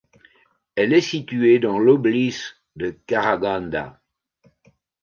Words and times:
Elle 0.75 0.93
est 0.93 1.01
située 1.01 1.59
dans 1.59 1.77
l'oblys 1.77 2.55
de 2.75 2.89
Karaganda. 2.89 4.01